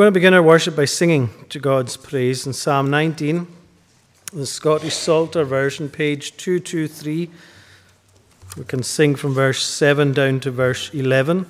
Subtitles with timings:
[0.00, 3.46] going to begin our worship by singing to God's praise in Psalm 19,
[4.32, 7.28] the Scottish Psalter version, page 223.
[8.56, 11.44] We can sing from verse 7 down to verse 11.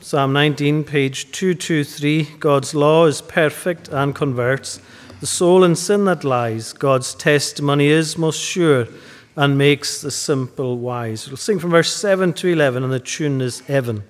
[0.00, 4.78] Psalm 19, page 223 God's law is perfect and converts
[5.20, 6.74] the soul in sin that lies.
[6.74, 8.88] God's testimony is most sure
[9.36, 11.28] and makes the simple wise.
[11.28, 14.04] We'll sing from verse 7 to 11, and the tune is Evan.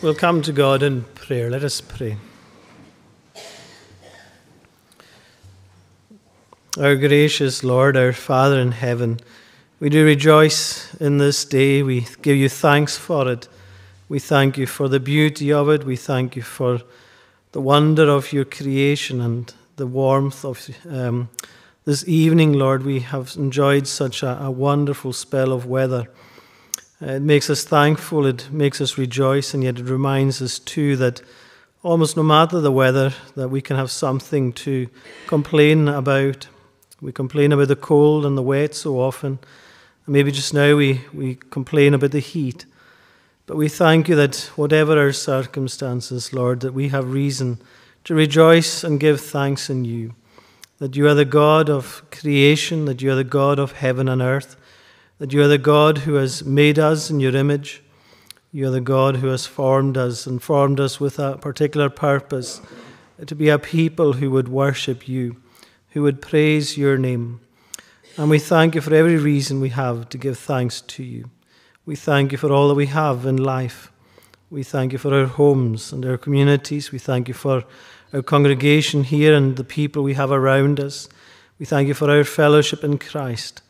[0.00, 1.50] We'll come to God in prayer.
[1.50, 2.18] Let us pray.
[6.78, 9.18] Our gracious Lord, our Father in heaven,
[9.80, 11.82] we do rejoice in this day.
[11.82, 13.48] We give you thanks for it.
[14.08, 15.82] We thank you for the beauty of it.
[15.82, 16.80] We thank you for
[17.50, 21.28] the wonder of your creation and the warmth of um,
[21.86, 22.84] this evening, Lord.
[22.84, 26.08] We have enjoyed such a, a wonderful spell of weather.
[27.00, 31.22] It makes us thankful, it makes us rejoice, and yet it reminds us too that
[31.84, 34.88] almost no matter the weather, that we can have something to
[35.28, 36.48] complain about.
[37.00, 39.38] We complain about the cold and the wet so often.
[40.06, 42.66] And maybe just now we, we complain about the heat.
[43.46, 47.60] But we thank you that whatever our circumstances, Lord, that we have reason
[48.04, 50.16] to rejoice and give thanks in you.
[50.78, 54.20] That you are the God of creation, that you are the God of heaven and
[54.20, 54.56] earth
[55.18, 57.82] that you are the God who has made us in your image.
[58.52, 62.60] You are the God who has formed us and formed us with a particular purpose
[63.26, 65.36] to be a people who would worship you,
[65.90, 67.40] who would praise your name.
[68.16, 71.30] And we thank you for every reason we have to give thanks to you.
[71.84, 73.90] We thank you for all that we have in life.
[74.50, 76.92] We thank you for our homes and our communities.
[76.92, 77.64] We thank you for
[78.12, 81.08] our congregation here and the people we have around us.
[81.58, 83.62] We thank you for our fellowship in Christ.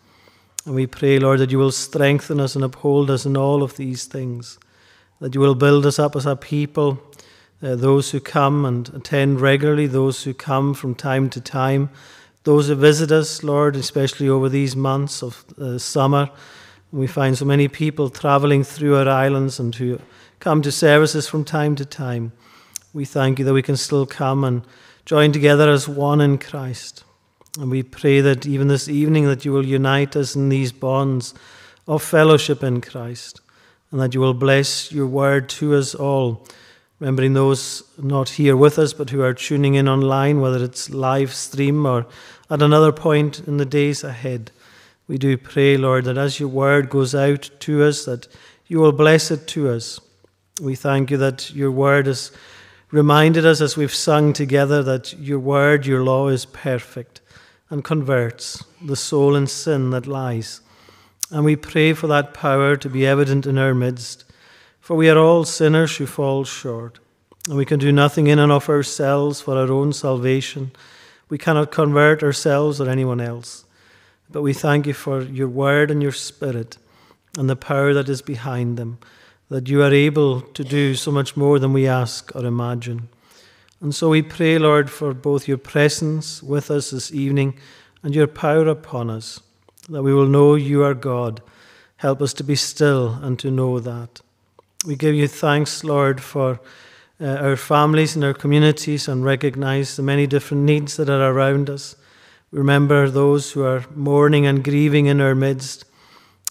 [0.69, 3.79] And we pray, Lord, that you will strengthen us and uphold us in all of
[3.79, 4.59] these things,
[5.19, 7.03] that you will build us up as a people
[7.63, 11.89] uh, those who come and attend regularly, those who come from time to time,
[12.45, 16.29] those who visit us, Lord, especially over these months of uh, summer.
[16.93, 20.01] We find so many people traveling through our islands and who
[20.39, 22.33] come to services from time to time.
[22.93, 24.67] We thank you that we can still come and
[25.07, 27.05] join together as one in Christ.
[27.57, 31.35] And we pray that even this evening that you will unite us in these bonds
[31.87, 33.41] of fellowship in Christ
[33.91, 36.47] and that you will bless your word to us all
[37.01, 41.33] remembering those not here with us but who are tuning in online, whether it's live
[41.33, 42.07] stream or
[42.51, 44.51] at another point in the days ahead.
[45.07, 48.29] We do pray, Lord, that as your word goes out to us, that
[48.67, 50.01] you will bless it to us.
[50.61, 52.31] We thank you that your word has
[52.91, 57.21] reminded us as we've sung together that your word, your law is perfect
[57.71, 60.61] and converts the soul in sin that lies.
[61.31, 64.25] And we pray for that power to be evident in our midst
[64.89, 66.99] for we are all sinners who fall short,
[67.47, 70.73] and we can do nothing in and of ourselves for our own salvation.
[71.29, 73.67] We cannot convert ourselves or anyone else.
[74.31, 76.79] But we thank you for your word and your spirit
[77.37, 78.97] and the power that is behind them,
[79.51, 83.11] that you are able to do so much more than we ask or imagine.
[83.81, 87.59] And so we pray, Lord, for both your presence with us this evening
[88.03, 89.41] and your power upon us,
[89.89, 91.41] that we will know you are God.
[91.99, 94.21] Help us to be still and to know that.
[94.85, 96.61] We give you thanks, Lord, for
[97.21, 101.71] uh, our families and our communities and recognize the many different needs that are around
[101.71, 101.97] us.
[102.51, 105.85] Remember those who are mourning and grieving in our midst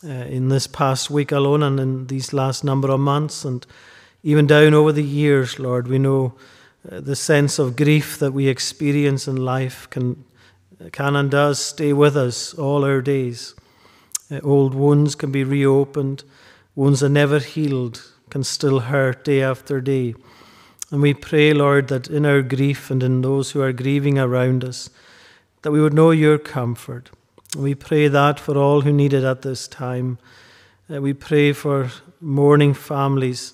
[0.04, 3.66] uh, in this past week alone and in these last number of months and
[4.24, 5.88] even down over the years, Lord.
[5.88, 6.36] We know
[6.90, 10.24] the sense of grief that we experience in life can,
[10.92, 13.56] can and does stay with us all our days.
[14.32, 16.24] Uh, old wounds can be reopened,
[16.76, 20.16] wounds that never healed can still hurt day after day.
[20.92, 24.64] And we pray, Lord, that in our grief and in those who are grieving around
[24.64, 24.90] us,
[25.62, 27.10] that we would know your comfort.
[27.54, 30.18] And we pray that for all who need it at this time.
[30.94, 31.92] Uh, we pray for
[32.22, 33.54] mourning families.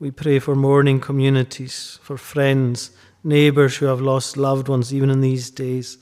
[0.00, 2.90] We pray for mourning communities, for friends,
[3.22, 5.98] neighbours who have lost loved ones even in these days.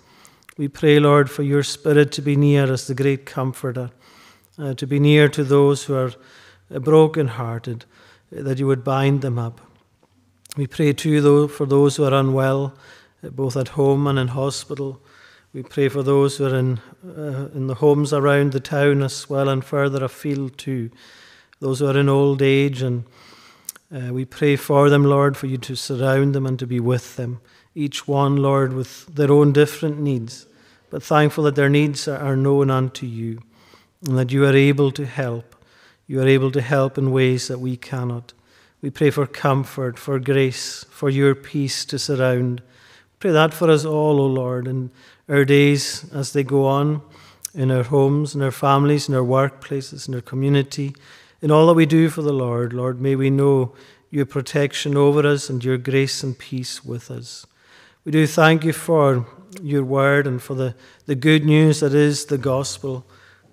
[0.56, 3.90] We pray, Lord, for your Spirit to be near as the great comforter,
[4.56, 6.12] uh, to be near to those who are
[6.72, 7.86] uh, broken-hearted
[8.30, 9.60] that you would bind them up.
[10.56, 12.74] We pray too, though, for those who are unwell,
[13.24, 15.02] both at home and in hospital.
[15.52, 19.28] We pray for those who are in, uh, in the homes around the town as
[19.28, 20.92] well and further afield too.
[21.58, 23.02] Those who are in old age, and
[23.90, 27.16] uh, we pray for them, Lord, for you to surround them and to be with
[27.16, 27.40] them.
[27.74, 30.46] Each one, Lord, with their own different needs,
[30.90, 33.40] but thankful that their needs are known unto you
[34.06, 35.54] and that you are able to help.
[36.06, 38.32] You are able to help in ways that we cannot.
[38.80, 42.62] We pray for comfort, for grace, for your peace to surround.
[43.18, 44.90] Pray that for us all, O Lord, in
[45.28, 47.02] our days as they go on,
[47.54, 50.94] in our homes, in our families, in our workplaces, in our community,
[51.40, 52.72] in all that we do for the Lord.
[52.72, 53.74] Lord, may we know
[54.10, 57.46] your protection over us and your grace and peace with us.
[58.04, 59.26] We do thank you for
[59.62, 60.74] your word and for the,
[61.06, 63.04] the good news that is the gospel.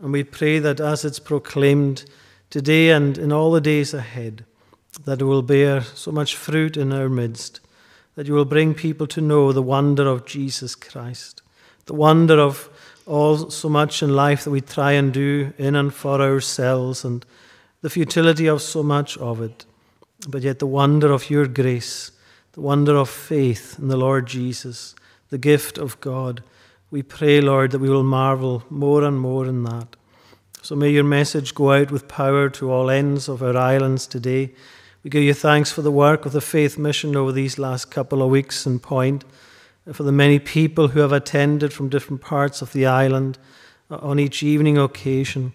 [0.01, 2.05] And we pray that as it's proclaimed,
[2.49, 4.45] today and in all the days ahead,
[5.03, 7.59] that it will bear so much fruit in our midst,
[8.15, 11.41] that you will bring people to know the wonder of Jesus Christ,
[11.85, 12.69] the wonder of
[13.05, 17.25] all so much in life that we try and do in and for ourselves, and
[17.85, 19.63] the futility of so much of it,
[20.27, 22.11] but yet the wonder of your grace,
[22.53, 24.95] the wonder of faith in the Lord Jesus,
[25.29, 26.41] the gift of God.
[26.89, 29.95] We pray, Lord, that we will marvel more and more in that.
[30.63, 34.55] So may your message go out with power to all ends of our islands today.
[35.03, 38.23] We give you thanks for the work of the faith mission over these last couple
[38.23, 39.25] of weeks in Point,
[39.93, 43.37] for the many people who have attended from different parts of the island
[43.91, 45.53] uh, on each evening occasion.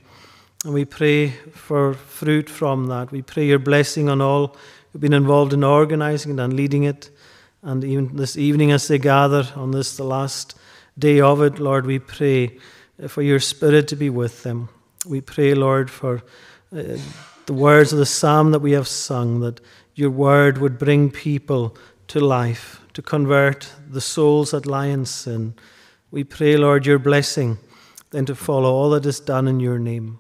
[0.65, 3.11] And we pray for fruit from that.
[3.11, 4.57] We pray your blessing on all
[4.93, 7.11] who've been involved in organizing and leading it.
[7.63, 10.59] And even this evening, as they gather on this, the last
[10.99, 12.59] day of it, Lord, we pray
[13.09, 14.69] for your spirit to be with them.
[15.07, 16.23] We pray, Lord, for
[16.77, 16.99] uh,
[17.47, 19.61] the words of the psalm that we have sung, that
[19.95, 21.75] your word would bring people
[22.09, 25.55] to life, to convert the souls that lie in sin.
[26.11, 27.59] We pray, Lord, your blessing
[28.11, 30.19] then to follow all that is done in your name.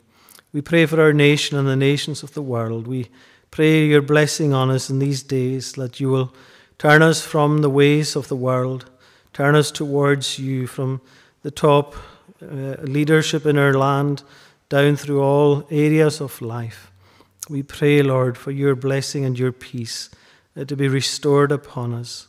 [0.52, 2.86] We pray for our nation and the nations of the world.
[2.86, 3.08] We
[3.50, 6.34] pray your blessing on us in these days, that you will
[6.78, 8.90] turn us from the ways of the world,
[9.32, 11.00] turn us towards you from
[11.42, 11.94] the top
[12.42, 14.22] uh, leadership in our land
[14.68, 16.90] down through all areas of life.
[17.48, 20.10] We pray, Lord, for your blessing and your peace
[20.56, 22.28] uh, to be restored upon us.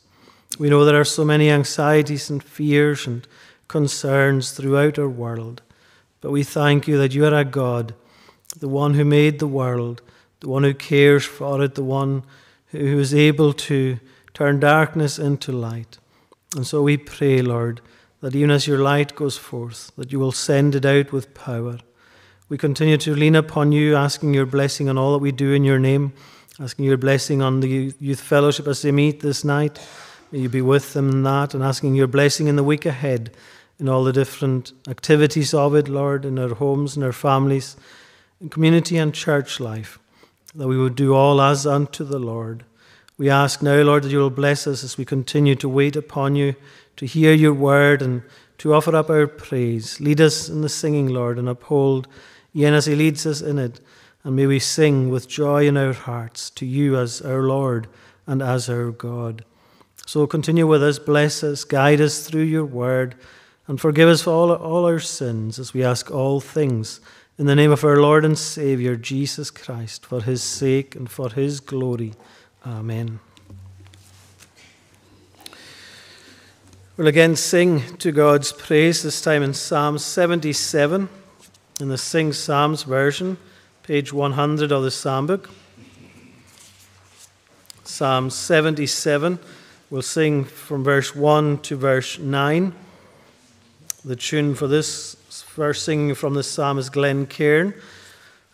[0.59, 3.25] We know there are so many anxieties and fears and
[3.67, 5.61] concerns throughout our world,
[6.19, 7.93] but we thank you that you are a God,
[8.59, 10.01] the one who made the world,
[10.39, 12.23] the one who cares for it, the one
[12.67, 13.99] who is able to
[14.33, 15.97] turn darkness into light.
[16.55, 17.81] And so we pray, Lord,
[18.21, 21.79] that even as your light goes forth, that you will send it out with power.
[22.49, 25.63] We continue to lean upon you, asking your blessing on all that we do in
[25.63, 26.13] your name,
[26.59, 29.79] asking your blessing on the youth fellowship as they meet this night.
[30.31, 33.31] May you be with them in that, and asking your blessing in the week ahead
[33.79, 37.75] in all the different activities of it, Lord, in our homes and our families,
[38.41, 39.99] in community and church life,
[40.55, 42.65] that we would do all as unto the Lord.
[43.17, 46.35] We ask now, Lord, that you will bless us as we continue to wait upon
[46.35, 46.55] you,
[46.97, 48.23] to hear your word, and
[48.57, 50.01] to offer up our praise.
[50.01, 52.07] Lead us in the singing, Lord, and uphold
[52.55, 53.79] Ian as he leads us in it.
[54.23, 57.87] And may we sing with joy in our hearts to you as our Lord
[58.25, 59.45] and as our God.
[60.07, 63.15] So continue with us, bless us, guide us through your word,
[63.67, 66.99] and forgive us for all, all our sins as we ask all things
[67.37, 71.29] in the name of our Lord and Saviour, Jesus Christ, for his sake and for
[71.29, 72.13] his glory.
[72.65, 73.19] Amen.
[76.97, 81.09] We'll again sing to God's praise, this time in Psalm 77,
[81.79, 83.37] in the Sing Psalms version,
[83.81, 85.49] page 100 of the Psalm book.
[87.83, 89.39] Psalm 77,
[89.89, 92.73] we'll sing from verse 1 to verse 9.
[94.05, 95.15] The tune for this
[95.55, 97.73] verse singing from the psalm is Glen Cairn.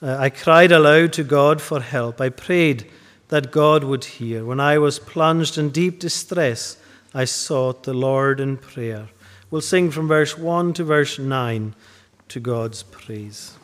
[0.01, 2.21] Uh, I cried aloud to God for help.
[2.21, 2.89] I prayed
[3.29, 4.45] that God would hear.
[4.45, 6.77] When I was plunged in deep distress,
[7.13, 9.09] I sought the Lord in prayer.
[9.49, 11.75] We'll sing from verse 1 to verse 9
[12.29, 13.56] to God's praise.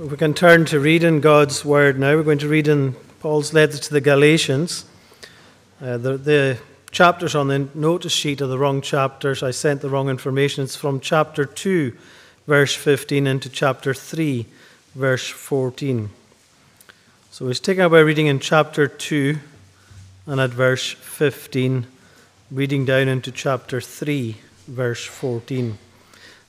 [0.00, 2.16] We can turn to reading God's Word now.
[2.16, 4.86] We're going to read in Paul's letter to the Galatians.
[5.78, 6.58] Uh, the, the
[6.90, 9.42] chapters on the notice sheet are the wrong chapters.
[9.42, 10.64] I sent the wrong information.
[10.64, 11.94] It's from chapter 2,
[12.46, 14.46] verse 15, into chapter 3,
[14.94, 16.08] verse 14.
[17.30, 19.38] So we're taking up our reading in chapter 2
[20.24, 21.86] and at verse 15,
[22.50, 25.76] reading down into chapter 3, verse 14.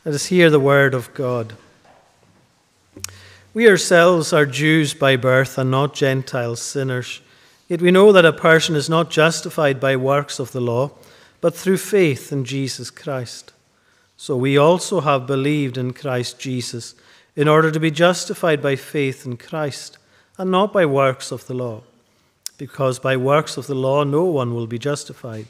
[0.05, 1.55] Let us hear the word of God.
[3.53, 7.19] We ourselves are Jews by birth and not Gentile sinners.
[7.67, 10.91] Yet we know that a person is not justified by works of the law,
[11.41, 13.51] but through faith in Jesus Christ.
[14.15, 16.95] So we also have believed in Christ Jesus,
[17.35, 19.97] in order to be justified by faith in Christ,
[20.37, 21.81] and not by works of the law,
[22.57, 25.47] because by works of the law no one will be justified.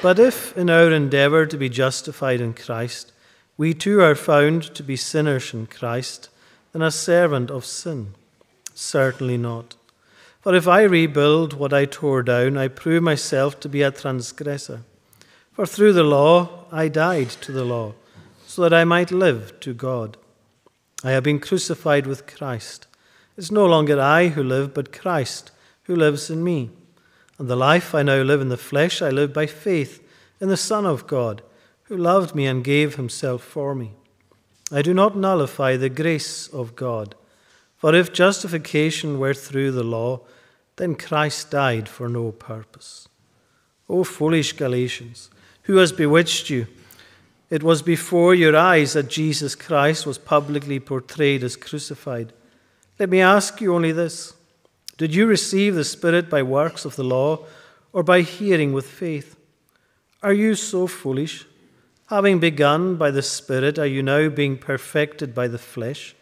[0.00, 3.12] But if, in our endeavour to be justified in Christ,
[3.58, 6.30] we too are found to be sinners in Christ,
[6.76, 8.08] than a servant of sin?
[8.74, 9.76] Certainly not.
[10.42, 14.82] For if I rebuild what I tore down, I prove myself to be a transgressor.
[15.54, 17.94] For through the law I died to the law,
[18.46, 20.18] so that I might live to God.
[21.02, 22.86] I have been crucified with Christ.
[23.38, 25.52] It's no longer I who live, but Christ
[25.84, 26.68] who lives in me.
[27.38, 30.06] And the life I now live in the flesh, I live by faith
[30.42, 31.40] in the Son of God,
[31.84, 33.94] who loved me and gave himself for me.
[34.72, 37.14] I do not nullify the grace of God.
[37.76, 40.20] For if justification were through the law,
[40.76, 43.08] then Christ died for no purpose.
[43.88, 45.30] O foolish Galatians,
[45.62, 46.66] who has bewitched you?
[47.48, 52.32] It was before your eyes that Jesus Christ was publicly portrayed as crucified.
[52.98, 54.34] Let me ask you only this
[54.96, 57.44] Did you receive the Spirit by works of the law
[57.92, 59.36] or by hearing with faith?
[60.22, 61.46] Are you so foolish?
[62.08, 66.14] Having begun by the Spirit, are you now being perfected by the flesh?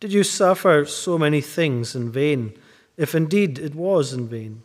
[0.00, 2.52] Did you suffer so many things in vain,
[2.96, 4.62] if indeed it was in vain?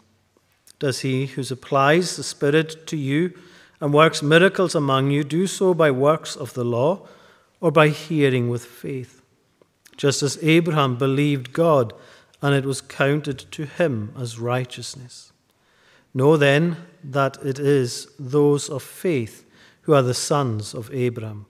[0.80, 3.34] Does he who supplies the Spirit to you
[3.80, 7.08] and works miracles among you do so by works of the law
[7.62, 9.22] or by hearing with faith?
[9.98, 11.94] Just as Abraham believed God,
[12.42, 15.32] and it was counted to him as righteousness.
[16.12, 19.46] Know then that it is those of faith
[19.90, 21.48] who are the sons of Abraham.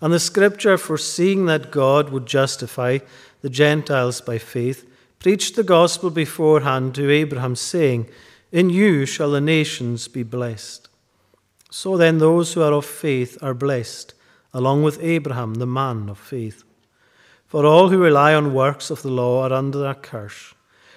[0.00, 3.00] And the scripture, foreseeing that God would justify
[3.42, 8.08] the Gentiles by faith, preached the gospel beforehand to Abraham, saying,
[8.50, 10.88] In you shall the nations be blessed.
[11.70, 14.14] So then, those who are of faith are blessed,
[14.54, 16.64] along with Abraham, the man of faith.
[17.46, 20.54] For all who rely on works of the law are under a curse.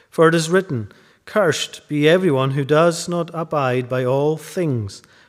[0.10, 0.94] For it is written,
[1.26, 5.02] Cursed be everyone who does not abide by all things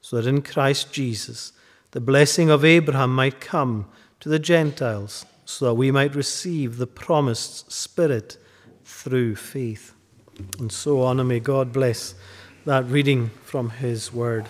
[0.00, 1.52] so that in Christ Jesus
[1.92, 3.86] the blessing of Abraham might come
[4.20, 8.36] to the Gentiles, so that we might receive the promised Spirit
[8.84, 9.92] through faith.
[10.58, 12.14] And so on, and may God bless
[12.64, 14.48] that reading from His Word.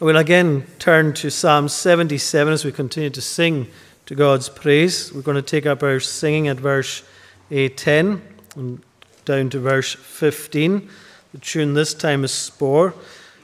[0.00, 3.68] I will again turn to Psalm 77 as we continue to sing
[4.06, 5.12] to God's praise.
[5.12, 7.04] We're going to take up our singing at verse
[7.50, 8.22] 10
[8.56, 8.82] and
[9.24, 10.88] down to verse 15.
[11.32, 12.94] The tune this time is Spohr.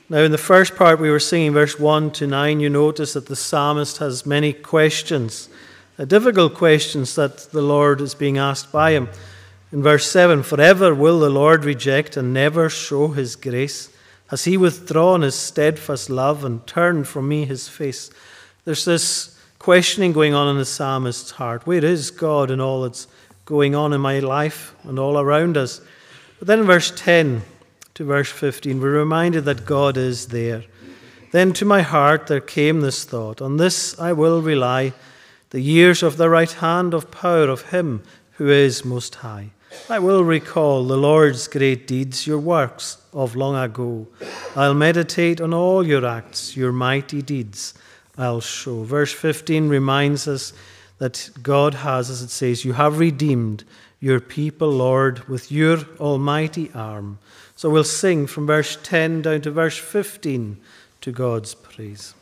[0.08, 2.60] Now, in the first part, we were singing verse 1 to 9.
[2.60, 5.48] You notice that the psalmist has many questions,
[5.98, 9.08] uh, difficult questions that the Lord is being asked by him.
[9.72, 13.90] In verse 7, forever will the Lord reject and never show his grace.
[14.28, 18.08] Has he withdrawn his steadfast love and turned from me his face?
[18.64, 21.66] There's this questioning going on in the psalmist's heart.
[21.66, 23.08] Where is God in all that's
[23.44, 25.80] going on in my life and all around us?
[26.38, 27.42] But then in verse 10,
[27.96, 30.64] to verse 15, we're reminded that God is there.
[31.32, 34.92] Then to my heart there came this thought On this I will rely,
[35.50, 39.50] the years of the right hand of power of Him who is Most High.
[39.88, 44.06] I will recall the Lord's great deeds, your works of long ago.
[44.54, 47.74] I'll meditate on all your acts, your mighty deeds
[48.18, 48.82] I'll show.
[48.82, 50.52] Verse 15 reminds us
[50.98, 53.64] that God has, as it says, You have redeemed
[54.00, 57.18] your people, Lord, with your almighty arm.
[57.56, 60.58] So we'll sing from verse 10 down to verse 15
[61.00, 62.14] to God's praise.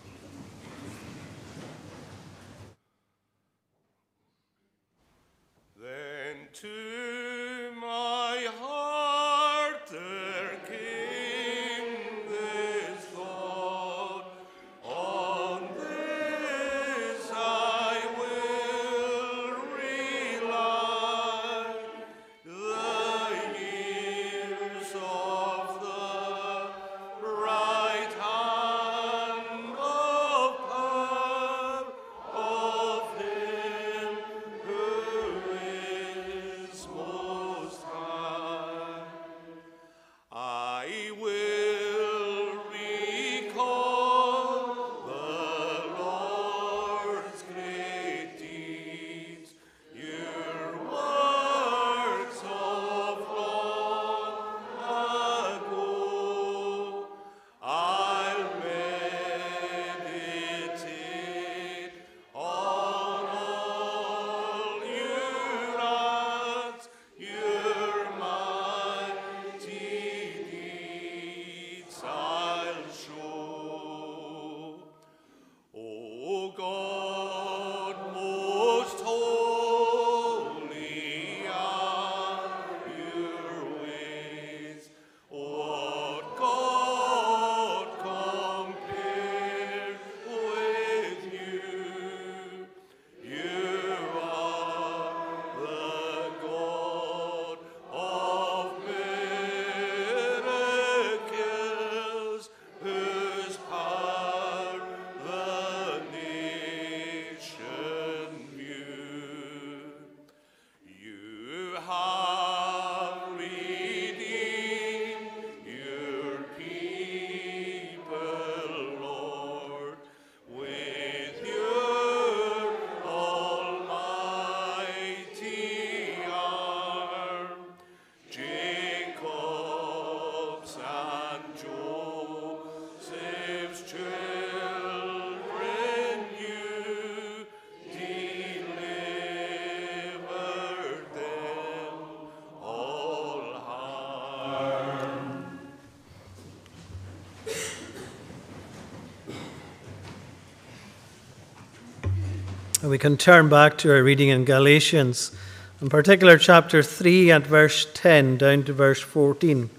[152.85, 155.33] And we can turn back to our reading in Galatians,
[155.81, 159.70] in particular chapter 3 and verse 10 down to verse 14.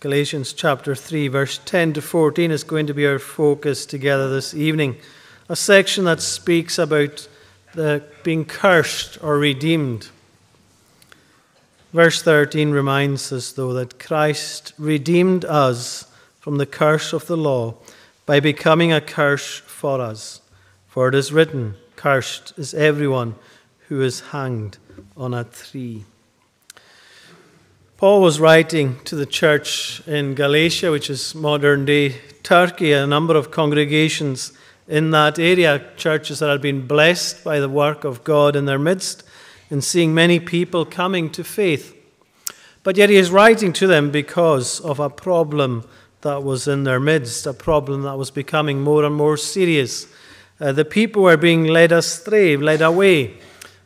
[0.00, 4.52] Galatians chapter 3, verse 10 to 14 is going to be our focus together this
[4.52, 4.96] evening.
[5.48, 7.26] A section that speaks about
[7.72, 10.10] the being cursed or redeemed.
[11.94, 17.76] Verse 13 reminds us, though, that Christ redeemed us from the curse of the law
[18.26, 20.40] by becoming a curse for us.
[20.88, 23.34] For it is written, Cursed is everyone
[23.88, 24.78] who is hanged
[25.16, 26.04] on a tree.
[27.96, 33.36] Paul was writing to the church in Galatia, which is modern day Turkey, a number
[33.36, 34.52] of congregations
[34.88, 38.78] in that area, churches that had been blessed by the work of God in their
[38.78, 39.22] midst,
[39.70, 41.96] and seeing many people coming to faith.
[42.82, 45.88] But yet he is writing to them because of a problem
[46.22, 50.06] that was in their midst, a problem that was becoming more and more serious.
[50.60, 53.38] Uh, the people were being led astray, led away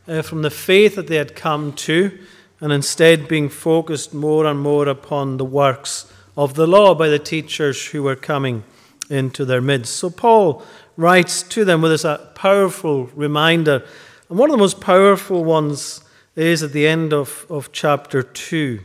[0.07, 2.17] uh, from the faith that they had come to
[2.59, 7.19] and instead being focused more and more upon the works of the law by the
[7.19, 8.63] teachers who were coming
[9.09, 9.95] into their midst.
[9.95, 10.63] So Paul
[10.95, 13.83] writes to them with this powerful reminder.
[14.29, 16.01] And one of the most powerful ones
[16.35, 18.79] is at the end of, of chapter 2,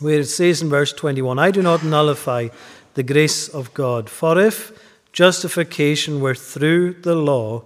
[0.00, 2.48] where it says in verse 21 I do not nullify
[2.94, 4.72] the grace of God, for if
[5.12, 7.64] justification were through the law,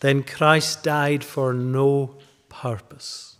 [0.00, 2.14] then Christ died for no
[2.48, 3.36] purpose.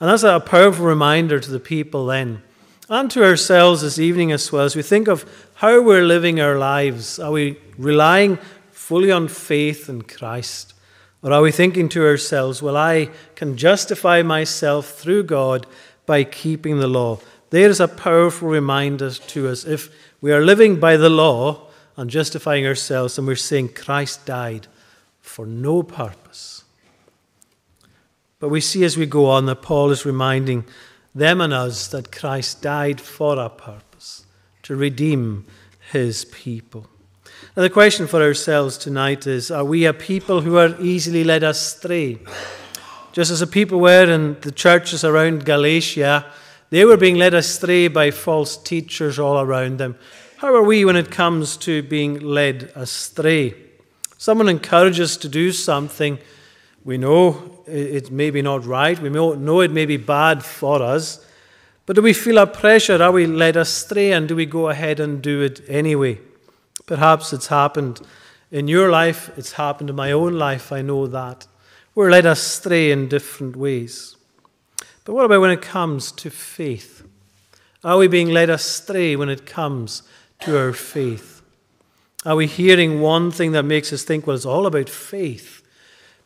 [0.00, 2.42] And that's a powerful reminder to the people then,
[2.88, 6.58] and to ourselves this evening as well, as we think of how we're living our
[6.58, 7.18] lives.
[7.18, 8.36] Are we relying
[8.70, 10.74] fully on faith in Christ?
[11.22, 15.66] Or are we thinking to ourselves, well, I can justify myself through God
[16.04, 17.18] by keeping the law?
[17.50, 19.64] There is a powerful reminder to us.
[19.64, 24.66] If we are living by the law and justifying ourselves, and we're saying Christ died
[25.20, 26.56] for no purpose
[28.38, 30.64] but we see as we go on that Paul is reminding
[31.14, 34.26] them and us that Christ died for a purpose
[34.64, 35.46] to redeem
[35.90, 36.86] his people.
[37.56, 41.42] Now, the question for ourselves tonight is Are we a people who are easily led
[41.42, 42.18] astray?
[43.12, 46.26] Just as the people were in the churches around Galatia,
[46.70, 49.96] they were being led astray by false teachers all around them.
[50.38, 53.54] How are we when it comes to being led astray?
[54.18, 56.18] Someone encourages us to do something
[56.84, 58.98] we know it may be not right.
[58.98, 61.24] We know it may be bad for us.
[61.84, 63.02] But do we feel a pressure?
[63.02, 64.12] Are we led astray?
[64.12, 66.20] And do we go ahead and do it anyway?
[66.86, 68.00] Perhaps it's happened
[68.52, 69.30] in your life.
[69.36, 70.70] It's happened in my own life.
[70.70, 71.48] I know that.
[71.94, 74.16] We're led astray in different ways.
[75.06, 77.06] But what about when it comes to faith?
[77.84, 80.02] Are we being led astray when it comes
[80.40, 81.42] to our faith?
[82.24, 85.62] Are we hearing one thing that makes us think, well, it's all about faith?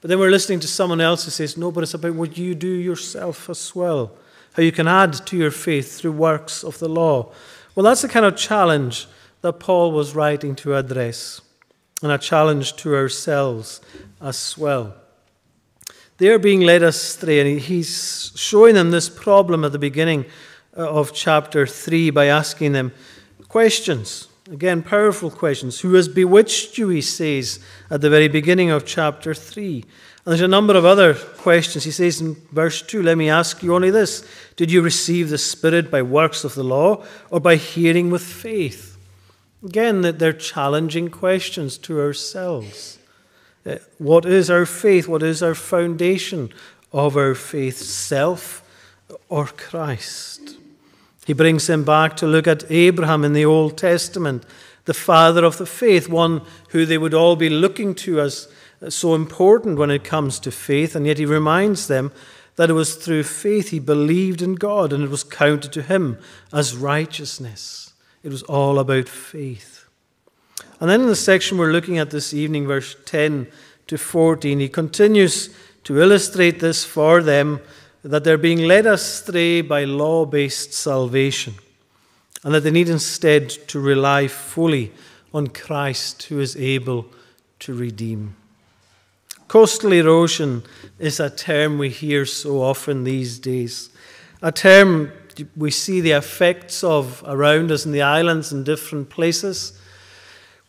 [0.01, 2.55] But then we're listening to someone else who says, no, but it's about what you
[2.55, 4.13] do yourself as well,
[4.55, 7.31] how you can add to your faith through works of the law.
[7.75, 9.07] Well, that's the kind of challenge
[9.43, 11.43] that Paul was writing to address,
[12.03, 13.83] and a challenge to ourselves
[14.23, 14.95] as well.
[16.21, 20.27] They are being led astray, and he's showing them this problem at the beginning
[20.77, 22.93] uh, of chapter 3 by asking them
[23.49, 24.29] questions.
[24.53, 25.81] Again, powerful questions.
[25.81, 29.77] Who has bewitched you, he says at the very beginning of chapter 3.
[29.77, 29.83] And
[30.27, 31.85] there's a number of other questions.
[31.85, 34.23] He says in verse 2 Let me ask you only this
[34.57, 38.99] Did you receive the Spirit by works of the law or by hearing with faith?
[39.65, 43.00] Again, they're challenging questions to ourselves.
[43.67, 45.07] Uh, what is our faith?
[45.07, 46.53] What is our foundation
[46.93, 47.77] of our faith?
[47.79, 48.63] Self
[49.29, 50.57] or Christ?
[51.27, 54.45] He brings him back to look at Abraham in the Old Testament,
[54.87, 58.49] the father of the faith, one who they would all be looking to as
[58.89, 60.97] so important when it comes to faith.
[60.97, 62.13] And yet he reminds them
[62.57, 66.19] that it was through faith he believed in God and it was counted to him
[66.53, 67.93] as righteousness.
[68.23, 69.70] It was all about faith.
[70.81, 73.47] And then in the section we're looking at this evening, verse 10
[73.89, 77.61] to 14, he continues to illustrate this for them
[78.03, 81.55] that they're being led astray by law based salvation,
[82.43, 84.93] and that they need instead to rely fully
[85.35, 87.07] on Christ who is able
[87.61, 88.37] to redeem.
[89.49, 90.63] Coastal erosion
[90.99, 93.91] is a term we hear so often these days,
[94.41, 95.13] a term
[95.57, 99.79] we see the effects of around us in the islands and different places.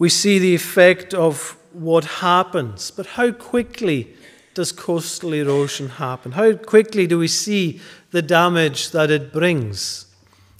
[0.01, 4.07] We see the effect of what happens, but how quickly
[4.55, 6.31] does coastal erosion happen?
[6.31, 10.07] How quickly do we see the damage that it brings?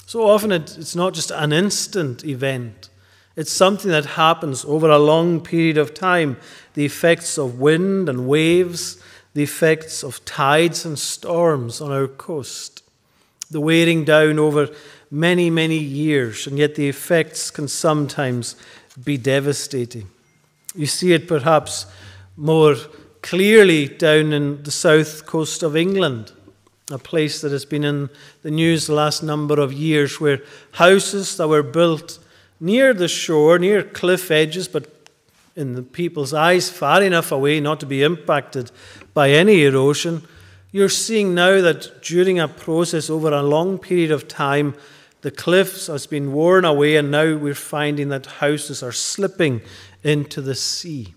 [0.06, 2.90] So often it's not just an instant event,
[3.36, 6.38] It's something that happens over a long period of time.
[6.76, 9.02] The effects of wind and waves,
[9.34, 12.84] the effects of tides and storms on our coast,
[13.50, 14.70] the wearing down over
[15.10, 18.56] many, many years, and yet the effects can sometimes
[19.04, 20.08] be devastating.
[20.76, 21.86] You see it perhaps
[22.38, 22.76] more
[23.22, 26.32] clearly down in the south coast of England,
[26.90, 28.10] a place that has been in
[28.42, 30.42] the news the last number of years, where
[30.74, 32.20] houses that were built
[32.60, 34.88] near the shore, near cliff edges, but
[35.56, 38.72] in the people's eyes far enough away not to be impacted
[39.14, 40.24] by any erosion,
[40.72, 44.74] you're seeing now that during a process over a long period of time,
[45.22, 49.62] the cliffs has been worn away, and now we're finding that houses are slipping
[50.04, 51.14] into the sea.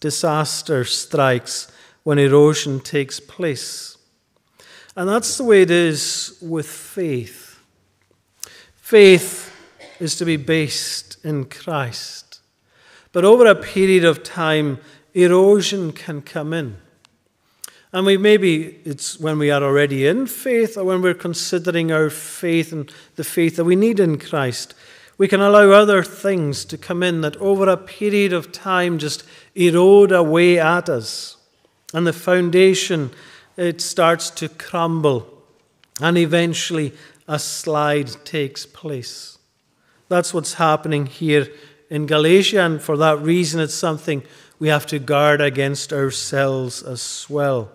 [0.00, 1.70] Disaster strikes
[2.04, 3.98] when erosion takes place.
[4.96, 7.60] And that's the way it is with faith.
[8.76, 9.54] Faith
[10.00, 12.40] is to be based in Christ.
[13.12, 14.78] But over a period of time,
[15.14, 16.76] erosion can come in.
[17.98, 22.10] And we maybe it's when we are already in faith or when we're considering our
[22.10, 24.72] faith and the faith that we need in Christ.
[25.16, 29.24] We can allow other things to come in that over a period of time just
[29.56, 31.38] erode away at us.
[31.92, 33.10] And the foundation,
[33.56, 35.26] it starts to crumble.
[36.00, 36.92] And eventually
[37.26, 39.38] a slide takes place.
[40.08, 41.48] That's what's happening here
[41.90, 44.22] in Galatia, and for that reason, it's something
[44.60, 47.72] we have to guard against ourselves as well.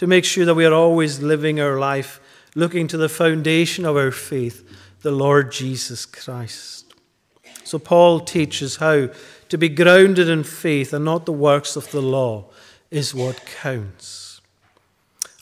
[0.00, 2.22] To make sure that we are always living our life
[2.54, 4.66] looking to the foundation of our faith,
[5.02, 6.94] the Lord Jesus Christ.
[7.64, 9.10] So, Paul teaches how
[9.50, 12.46] to be grounded in faith and not the works of the law
[12.90, 14.40] is what counts.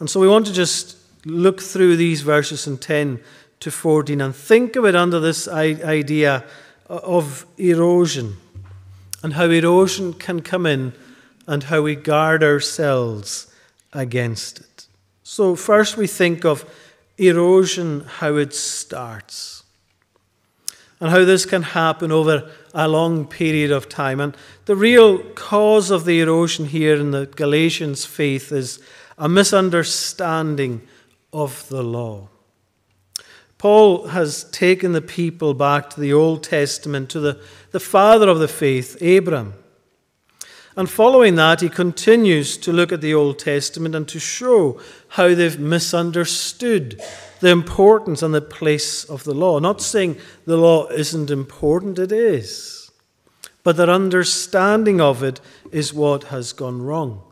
[0.01, 3.21] And so, we want to just look through these verses in 10
[3.61, 6.45] to 14 and think of it under this idea
[6.89, 8.39] of erosion
[9.23, 10.95] and how erosion can come in
[11.47, 13.48] and how we guard ourselves
[13.93, 14.87] against it.
[15.23, 16.65] So, first we think of
[17.19, 19.65] erosion, how it starts,
[21.01, 24.21] and how this can happen over a long period of time.
[24.21, 28.81] And the real cause of the erosion here in the Galatians' faith is
[29.17, 30.83] a misunderstanding
[31.33, 32.29] of the law.
[33.59, 37.41] Paul has taken the people back to the Old Testament, to the,
[37.73, 39.55] the father of the faith, Abram.
[40.79, 45.35] And following that, he continues to look at the Old Testament and to show how
[45.35, 47.03] they've misunderstood
[47.41, 49.59] the importance and the place of the law.
[49.59, 52.93] Not saying the law isn't important, it is.
[53.65, 55.41] But their understanding of it
[55.73, 57.23] is what has gone wrong.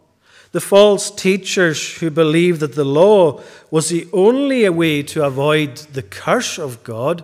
[0.51, 6.03] The false teachers who believed that the law was the only way to avoid the
[6.03, 7.23] curse of God,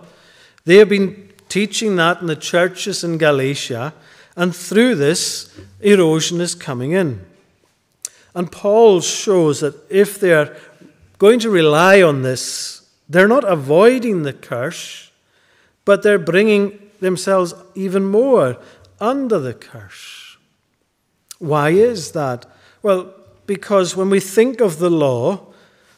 [0.63, 3.93] they have been teaching that in the churches in Galatia,
[4.35, 7.25] and through this, erosion is coming in.
[8.35, 10.55] And Paul shows that if they're
[11.19, 15.11] going to rely on this, they're not avoiding the curse,
[15.85, 18.57] but they're bringing themselves even more
[18.99, 20.37] under the curse.
[21.37, 22.45] Why is that?
[22.81, 23.13] Well,
[23.45, 25.47] because when we think of the law,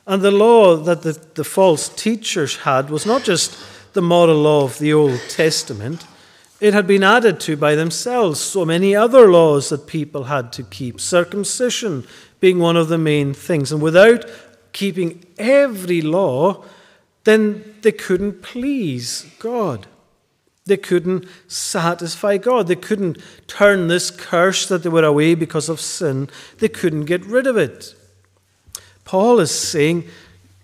[0.07, 3.57] and the law that the, the false teachers had was not just
[3.93, 6.05] the moral law of the Old Testament,
[6.59, 10.63] it had been added to by themselves so many other laws that people had to
[10.63, 12.05] keep, circumcision
[12.39, 13.71] being one of the main things.
[13.71, 14.25] And without
[14.71, 16.63] keeping every law,
[17.25, 19.87] then they couldn't please God.
[20.65, 22.67] They couldn't satisfy God.
[22.67, 27.25] They couldn't turn this curse that they were away because of sin, they couldn't get
[27.25, 27.95] rid of it.
[29.03, 30.05] Paul is saying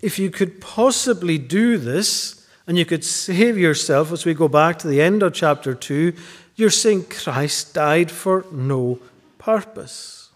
[0.00, 4.78] if you could possibly do this and you could save yourself as we go back
[4.78, 6.12] to the end of chapter 2,
[6.54, 8.98] you're saying Christ died for no
[9.38, 10.30] purpose.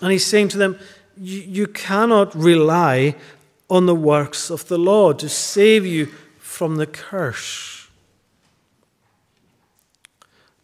[0.00, 0.78] And he's saying to them,
[1.16, 3.14] you cannot rely
[3.70, 6.06] on the works of the law to save you
[6.38, 7.88] from the curse.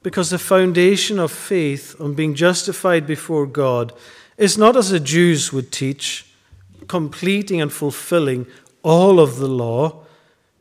[0.03, 3.93] Because the foundation of faith on being justified before God
[4.37, 6.27] is not as the Jews would teach,
[6.87, 8.47] completing and fulfilling
[8.83, 10.05] all of the law,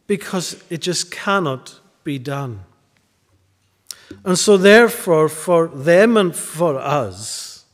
[0.08, 2.62] because it just cannot be done.
[4.24, 7.66] And so, therefore, for them and for us,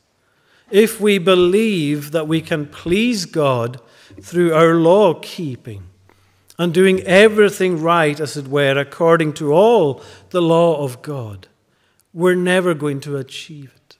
[0.71, 3.79] if we believe that we can please God
[4.19, 5.83] through our law keeping
[6.57, 11.47] and doing everything right, as it were, according to all the law of God,
[12.13, 13.97] we're never going to achieve it.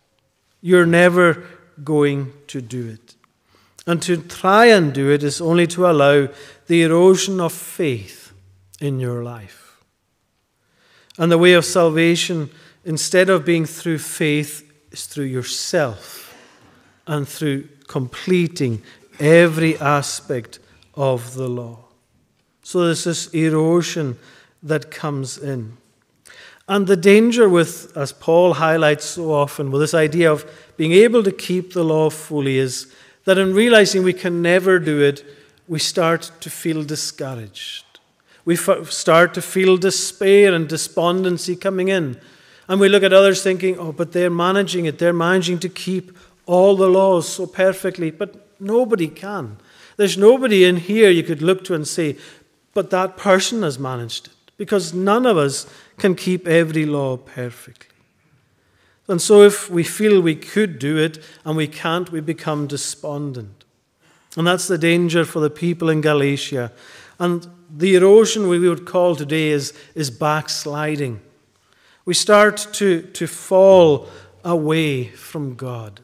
[0.61, 1.43] You're never
[1.83, 3.15] going to do it.
[3.85, 6.29] And to try and do it is only to allow
[6.67, 8.22] the erosion of faith
[8.83, 9.81] in your life.
[11.17, 12.49] And the way of salvation,
[12.83, 16.35] instead of being through faith, is through yourself
[17.07, 18.81] and through completing
[19.19, 20.59] every aspect
[20.95, 21.79] of the law.
[22.61, 24.17] So there's this erosion
[24.61, 25.77] that comes in.
[26.67, 31.23] And the danger with, as Paul highlights so often, with this idea of being able
[31.23, 32.93] to keep the law fully is
[33.23, 35.25] that in realizing we can never do it,
[35.69, 37.82] we start to feel discouraged.
[38.45, 42.19] We f- start to feel despair and despondency coming in.
[42.67, 44.99] And we look at others thinking, oh, but they're managing it.
[44.99, 48.11] They're managing to keep all the laws so perfectly.
[48.11, 49.57] But nobody can.
[49.97, 52.17] There's nobody in here you could look to and say,
[52.73, 54.33] but that person has managed it.
[54.57, 57.87] Because none of us can keep every law perfectly.
[59.07, 63.65] And so, if we feel we could do it and we can't, we become despondent.
[64.37, 66.71] And that's the danger for the people in Galatia.
[67.19, 71.19] And the erosion we would call today is, is backsliding.
[72.05, 74.07] We start to, to fall
[74.43, 76.01] away from God.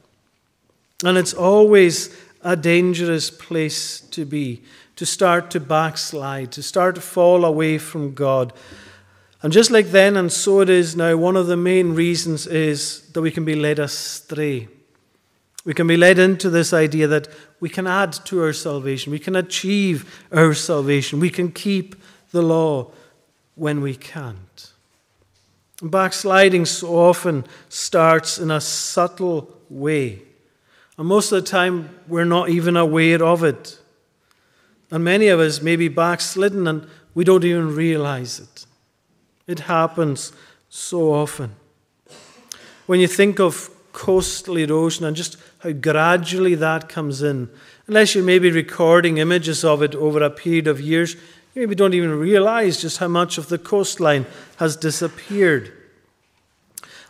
[1.04, 4.64] And it's always a dangerous place to be,
[4.96, 8.52] to start to backslide, to start to fall away from God.
[9.42, 13.02] And just like then, and so it is now, one of the main reasons is
[13.12, 14.68] that we can be led astray.
[15.66, 17.28] We can be led into this idea that
[17.60, 21.96] we can add to our salvation, we can achieve our salvation, we can keep
[22.32, 22.92] the law
[23.56, 24.72] when we can't.
[25.82, 30.22] Backsliding so often starts in a subtle way.
[30.98, 33.80] And most of the time, we're not even aware of it.
[34.92, 38.66] And many of us may be backslidden and we don't even realize it.
[39.48, 40.34] It happens
[40.70, 41.56] so often.
[42.86, 43.70] When you think of
[44.00, 47.50] coastal erosion and just how gradually that comes in,
[47.86, 51.16] unless you're maybe recording images of it over a period of years,
[51.54, 54.26] you maybe don't even realize just how much of the coastline
[54.56, 55.74] has disappeared.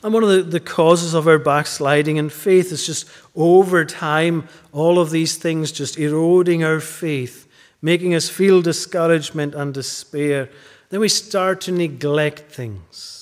[0.01, 4.49] And one of the, the causes of our backsliding in faith is just over time,
[4.71, 7.47] all of these things just eroding our faith,
[7.83, 10.49] making us feel discouragement and despair.
[10.89, 13.18] Then we start to neglect things.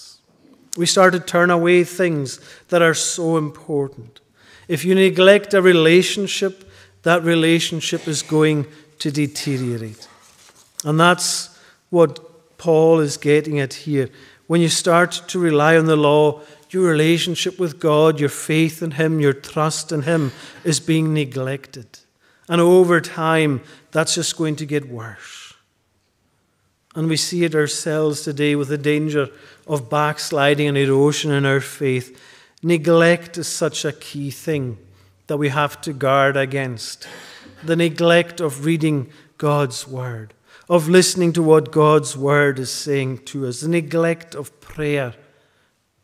[0.78, 4.20] We start to turn away things that are so important.
[4.68, 6.70] If you neglect a relationship,
[7.04, 8.68] that relationship is going
[9.00, 10.08] to deteriorate.
[10.86, 11.58] And that's
[11.90, 14.10] what Paul is getting at here.
[14.48, 18.92] When you start to rely on the law, your relationship with God, your faith in
[18.92, 20.32] Him, your trust in Him
[20.64, 21.88] is being neglected.
[22.50, 23.62] And over time,
[23.92, 25.54] that's just going to get worse.
[26.96, 29.30] And we see it ourselves today with the danger
[29.68, 32.22] of backsliding and erosion in our faith.
[32.64, 34.78] Neglect is such a key thing
[35.28, 37.08] that we have to guard against.
[37.64, 40.34] The neglect of reading God's Word,
[40.70, 45.14] of listening to what God's Word is saying to us, the neglect of prayer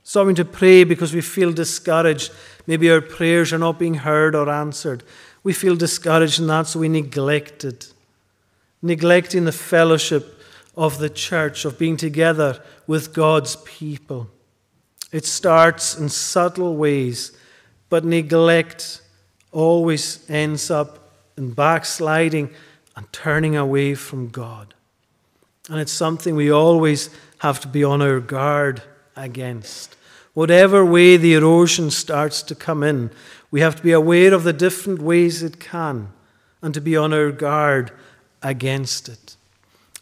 [0.04, 2.32] Stopping to pray because we feel discouraged.
[2.68, 5.04] Maybe our prayers are not being heard or answered.
[5.44, 7.94] We feel discouraged and that's so we neglect it.
[8.82, 10.42] Neglecting the fellowship
[10.76, 14.30] of the church, of being together with God's people.
[15.12, 17.32] It starts in subtle ways,
[17.90, 19.02] but neglect
[19.52, 22.50] always ends up in backsliding
[22.96, 24.74] and turning away from God.
[25.70, 27.10] And it's something we always
[27.40, 28.82] have to be on our guard
[29.16, 29.96] against.
[30.34, 33.12] Whatever way the erosion starts to come in,
[33.52, 36.12] we have to be aware of the different ways it can
[36.62, 37.92] and to be on our guard
[38.42, 39.38] against it.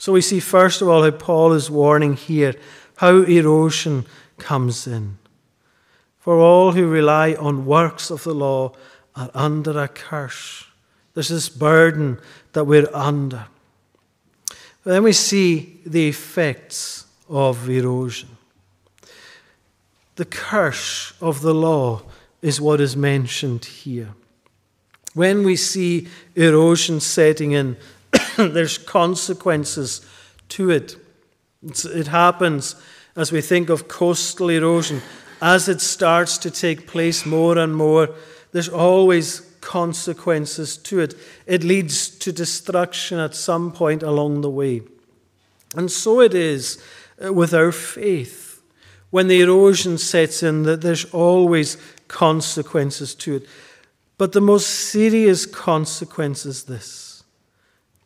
[0.01, 2.55] So we see, first of all, how Paul is warning here
[2.95, 4.07] how erosion
[4.39, 5.19] comes in.
[6.17, 8.71] For all who rely on works of the law
[9.15, 10.65] are under a curse.
[11.13, 12.19] There's this burden
[12.53, 13.45] that we're under.
[14.83, 18.29] But then we see the effects of erosion.
[20.15, 22.01] The curse of the law
[22.41, 24.15] is what is mentioned here.
[25.13, 27.77] When we see erosion setting in,
[28.53, 30.05] there's consequences
[30.49, 30.95] to it.
[31.63, 32.75] It's, it happens
[33.15, 35.01] as we think of coastal erosion.
[35.41, 38.09] As it starts to take place more and more,
[38.51, 41.15] there's always consequences to it.
[41.45, 44.81] It leads to destruction at some point along the way.
[45.75, 46.83] And so it is
[47.23, 48.51] uh, with our faith
[49.11, 51.77] when the erosion sets in, that there's always
[52.07, 53.47] consequences to it.
[54.17, 57.10] But the most serious consequence is this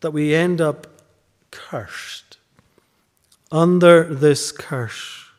[0.06, 0.86] that we end up
[1.50, 2.38] cursed
[3.52, 5.32] under this curse.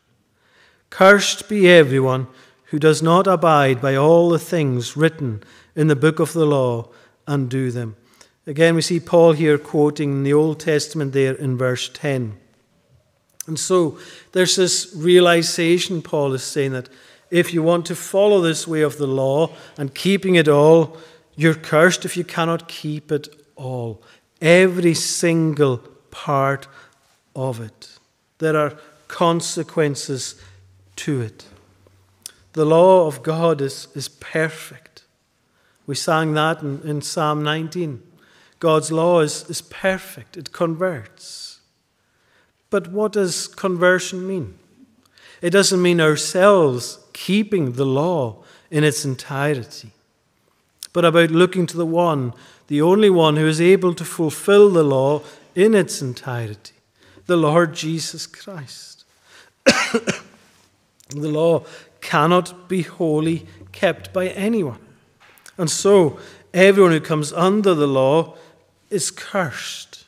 [0.89, 2.27] Cursed be everyone
[2.65, 5.41] who does not abide by all the things written
[5.73, 6.89] in the book of the law
[7.25, 7.95] and do them.
[8.45, 12.37] Again, we see Paul here quoting the Old Testament there in verse 10.
[13.47, 13.97] And so
[14.33, 16.89] there's this realization, Paul is saying, that
[17.31, 20.97] if you want to follow this way of the law and keeping it all,
[21.37, 24.01] you're cursed if you cannot keep it all.
[24.41, 25.79] Every single
[26.11, 26.67] part
[27.35, 27.97] of it.
[28.39, 28.77] There are
[29.07, 30.41] consequences
[30.97, 31.45] to it.
[32.53, 35.03] The law of God is, is perfect.
[35.85, 38.03] We sang that in, in Psalm 19.
[38.59, 41.59] God's law is, is perfect, it converts.
[42.69, 44.57] But what does conversion mean?
[45.41, 49.91] It doesn't mean ourselves keeping the law in its entirety,
[50.91, 52.33] but about looking to the one,
[52.67, 55.21] the only one who is able to fulfill the law
[55.55, 56.73] in its entirety,
[57.25, 59.05] the Lord Jesus Christ.
[59.65, 61.63] the law
[62.01, 64.79] cannot be wholly kept by anyone.
[65.57, 66.19] And so,
[66.53, 68.35] everyone who comes under the law
[68.89, 70.05] is cursed.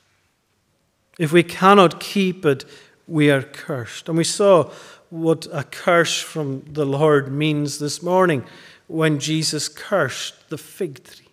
[1.18, 2.66] If we cannot keep it,
[3.07, 4.07] we are cursed.
[4.07, 4.72] And we saw
[5.10, 8.45] what a curse from the Lord means this morning
[8.88, 11.28] when Jesus cursed the fig tree.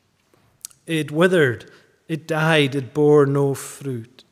[0.86, 1.70] It withered,
[2.08, 4.24] it died, it bore no fruit.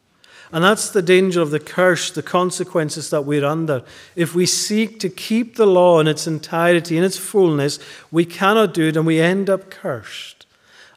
[0.52, 3.82] And that's the danger of the curse, the consequences that we're under.
[4.14, 7.80] If we seek to keep the law in its entirety, in its fullness,
[8.12, 10.46] we cannot do it and we end up cursed.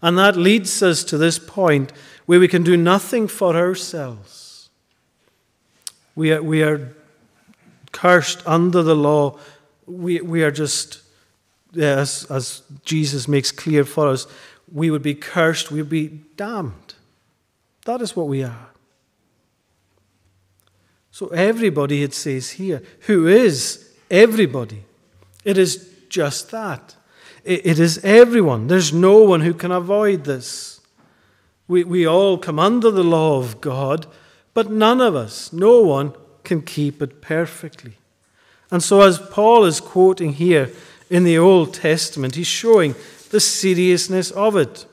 [0.01, 1.91] And that leads us to this point
[2.28, 4.70] where we can do nothing for ourselves.
[6.16, 6.93] We are, we are
[7.91, 9.39] cursed under the law.
[9.88, 11.01] We, we are just,
[11.76, 14.28] as, as Jesus makes clear for us,
[14.72, 16.95] we would be cursed, we would be damned.
[17.86, 18.70] That is what we are.
[21.11, 24.84] So, everybody, it says here, who is everybody,
[25.43, 26.95] it is just that.
[27.43, 28.68] It, it is everyone.
[28.68, 30.82] There's no one who can avoid this.
[31.68, 34.05] We, we all come under the law of God,
[34.53, 36.13] but none of us, no one,
[36.43, 37.93] can keep it perfectly.
[38.70, 40.72] And so, as Paul is quoting here
[41.09, 42.95] in the Old Testament, he's showing
[43.28, 44.86] the seriousness of it.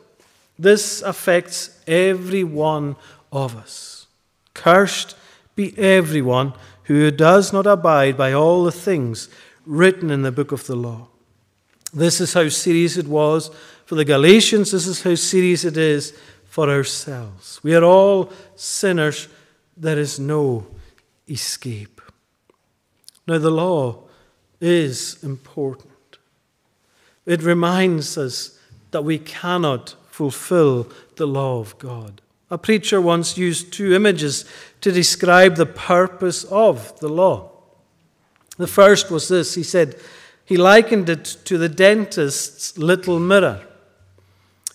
[0.59, 2.97] This affects every one
[3.33, 4.07] of us.
[4.55, 5.17] Cursed
[5.57, 6.53] be everyone
[6.85, 9.29] who does not abide by all the things
[9.67, 11.09] written in the book of the law.
[11.93, 13.51] This is how serious it was
[13.87, 14.73] for the Galatians.
[14.73, 16.13] This is how serious it is
[16.45, 17.61] for ourselves.
[17.63, 19.29] We are all sinners.
[19.77, 20.67] There is no
[21.29, 22.01] escape.
[23.27, 24.05] Now, the law
[24.61, 25.94] is important.
[27.27, 28.59] It reminds us
[28.91, 32.21] that we cannot fulfill the law of God.
[32.51, 34.45] A preacher once used two images
[34.81, 37.51] to describe the purpose of the law.
[38.59, 39.97] The first was this he said,
[40.45, 43.67] he likened it to the dentist's little mirror,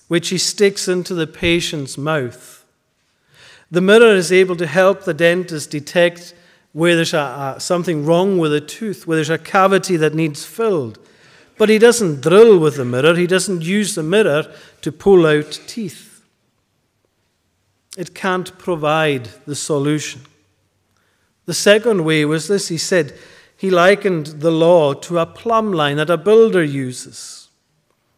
[0.07, 2.65] which he sticks into the patient's mouth.
[3.71, 6.33] The mirror is able to help the dentist detect
[6.73, 10.43] where there's a, a, something wrong with a tooth, where there's a cavity that needs
[10.43, 10.99] filled.
[11.59, 14.49] But he doesn't drill with the mirror, he doesn't use the mirror
[14.81, 16.23] to pull out teeth.
[17.97, 20.21] It can't provide the solution.
[21.47, 23.13] The second way was this he said,
[23.57, 27.49] he likened the law to a plumb line that a builder uses.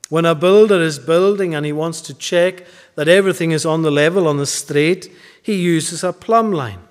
[0.09, 3.89] When a builder is building and he wants to check that everything is on the
[3.89, 5.11] level, on the straight,
[5.41, 6.81] he uses a plumb line.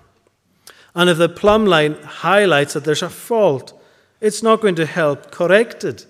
[0.96, 3.72] And if the plumb line highlights that there's a fault,
[4.20, 6.08] it's not going to help correct it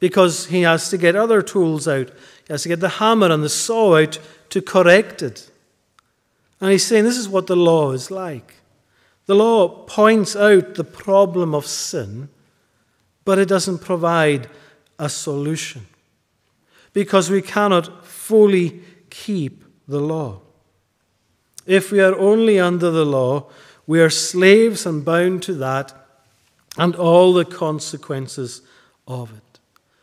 [0.00, 2.08] because he has to get other tools out.
[2.46, 5.50] He has to get the hammer and the saw out to correct it.
[6.60, 8.54] And he's saying this is what the law is like.
[9.26, 12.28] The law points out the problem of sin,
[13.24, 14.48] but it doesn't provide
[14.98, 15.86] a solution
[16.92, 18.80] because we cannot fully
[19.10, 20.40] keep the law.
[21.66, 23.46] If we are only under the law,
[23.86, 25.94] we are slaves and bound to that
[26.76, 28.62] and all the consequences
[29.06, 29.49] of it.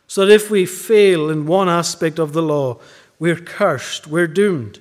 [0.08, 2.78] So that if we fail in one aspect of the law,
[3.18, 4.80] we're cursed, we're doomed.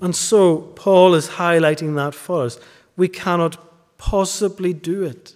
[0.00, 2.60] And so Paul is highlighting that for us.
[2.96, 3.56] We cannot
[3.96, 5.34] possibly do it.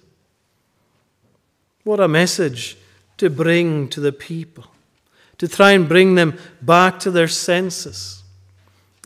[1.85, 2.77] What a message
[3.17, 4.67] to bring to the people,
[5.39, 8.23] to try and bring them back to their senses.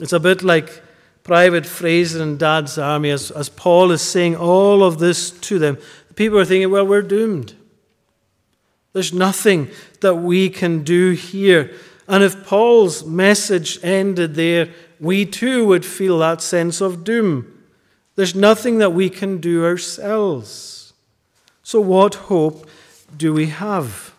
[0.01, 0.83] It's a bit like
[1.23, 5.79] Private Frazer and Dad's army, as, as Paul is saying all of this to them.
[6.09, 7.55] The people are thinking, well, we're doomed.
[8.95, 9.71] There's nothing
[10.01, 11.75] that we can do here.
[12.09, 17.51] And if Paul's message ended there, we too would feel that sense of doom.
[18.15, 20.93] There's nothing that we can do ourselves.
[21.63, 22.69] So, what hope
[23.17, 24.15] do we have?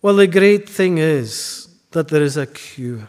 [0.00, 3.08] Well, the great thing is that there is a cure.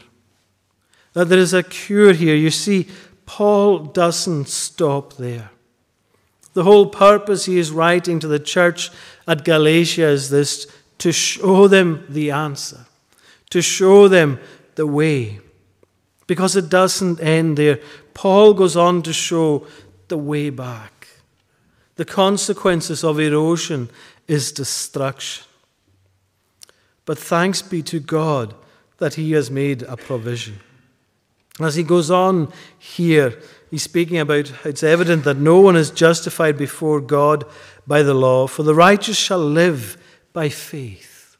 [1.14, 2.36] That there is a cure here.
[2.36, 2.88] You see,
[3.28, 5.52] Paul doesn't stop there.
[6.54, 8.90] The whole purpose he is writing to the church
[9.28, 10.68] at Galatia is this
[11.00, 12.86] to show them the answer,
[13.50, 14.40] to show them
[14.76, 15.40] the way.
[16.28, 17.80] Because it doesn't end there.
[18.14, 19.68] Paul goes on to show
[20.08, 21.08] the way back.
[21.96, 23.90] The consequences of erosion
[24.28, 25.46] is destruction.
[27.06, 28.54] But thanks be to God
[28.98, 30.60] that He has made a provision.
[31.64, 33.40] As he goes on here,
[33.70, 37.46] he's speaking about it's evident that no one is justified before God
[37.88, 39.98] by the law, for the righteous shall live
[40.34, 41.38] by faith.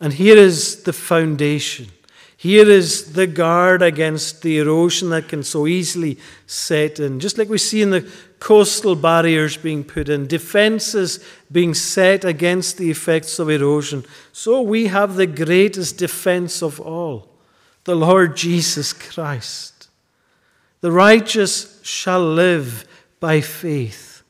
[0.00, 1.88] And here is the foundation.
[2.36, 7.20] Here is the guard against the erosion that can so easily set in.
[7.20, 11.22] Just like we see in the coastal barriers being put in, defenses
[11.52, 17.28] being set against the effects of erosion, so we have the greatest defense of all
[17.84, 19.88] the Lord Jesus Christ.
[20.80, 22.86] The righteous shall live
[23.20, 24.22] by faith.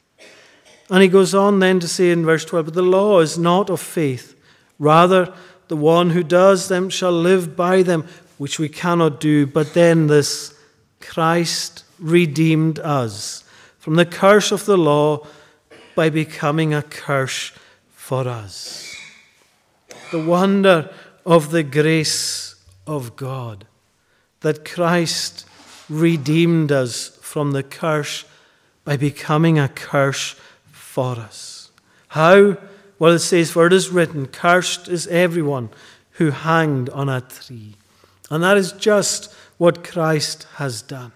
[0.90, 3.70] And he goes on then to say in verse 12, But the law is not
[3.70, 4.34] of faith.
[4.78, 5.32] Rather,
[5.68, 8.06] the one who does them shall live by them,
[8.38, 9.46] which we cannot do.
[9.46, 10.52] But then this
[11.00, 13.44] Christ redeemed us
[13.78, 15.26] from the curse of the law
[15.94, 17.52] by becoming a curse
[17.92, 18.96] for us.
[20.10, 20.92] The wonder
[21.24, 22.49] of the grace
[22.86, 23.66] of God
[24.40, 25.46] that Christ
[25.88, 28.24] redeemed us from the curse
[28.84, 30.34] by becoming a curse
[30.70, 31.70] for us.
[32.08, 32.56] How?
[32.98, 35.70] Well, it says, For it is written, Cursed is everyone
[36.12, 37.76] who hanged on a tree.
[38.30, 41.12] And that is just what Christ has done.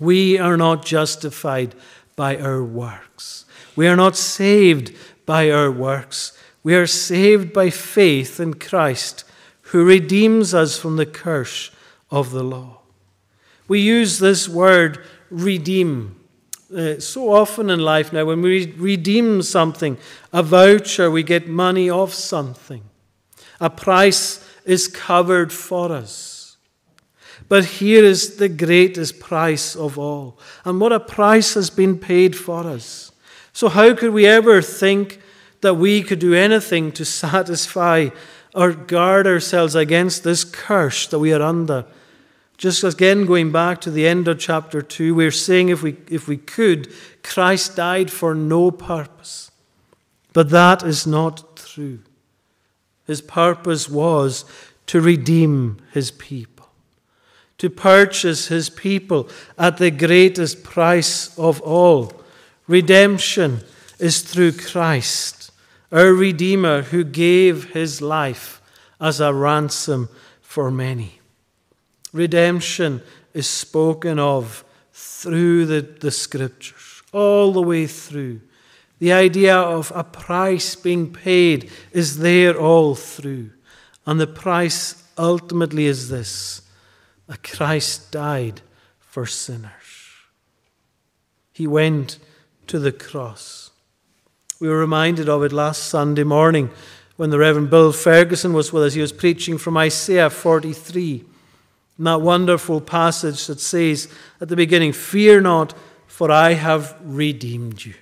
[0.00, 1.74] We are not justified
[2.16, 3.44] by our works.
[3.76, 4.94] We are not saved
[5.26, 6.36] by our works.
[6.62, 9.23] We are saved by faith in Christ,
[9.74, 11.72] who redeems us from the curse
[12.08, 12.78] of the law.
[13.66, 16.14] We use this word redeem
[16.72, 19.98] uh, so often in life now, when we redeem something,
[20.32, 22.84] a voucher, we get money off something.
[23.60, 26.56] A price is covered for us.
[27.48, 30.38] But here is the greatest price of all.
[30.64, 33.10] And what a price has been paid for us.
[33.52, 35.20] So, how could we ever think
[35.62, 38.10] that we could do anything to satisfy
[38.54, 41.84] or guard ourselves against this curse that we are under?
[42.56, 46.28] Just again, going back to the end of chapter 2, we're saying if we, if
[46.28, 46.92] we could,
[47.22, 49.50] Christ died for no purpose.
[50.32, 52.00] But that is not true.
[53.06, 54.44] His purpose was
[54.86, 56.68] to redeem his people,
[57.58, 59.28] to purchase his people
[59.58, 62.12] at the greatest price of all.
[62.66, 63.60] Redemption
[63.98, 65.43] is through Christ,
[65.94, 68.60] our Redeemer, who gave his life
[69.00, 70.08] as a ransom
[70.40, 71.20] for many.
[72.12, 73.00] Redemption
[73.32, 78.40] is spoken of through the, the scriptures, all the way through.
[78.98, 83.50] The idea of a price being paid is there all through.
[84.06, 86.62] And the price ultimately is this
[87.26, 88.60] that Christ died
[88.98, 89.70] for sinners.
[91.52, 92.18] He went
[92.66, 93.63] to the cross.
[94.64, 96.70] We were reminded of it last Sunday morning
[97.16, 98.94] when the Reverend Bill Ferguson was with us.
[98.94, 101.22] He was preaching from Isaiah 43.
[101.98, 104.08] And that wonderful passage that says
[104.40, 105.74] at the beginning, Fear not,
[106.06, 107.92] for I have redeemed you.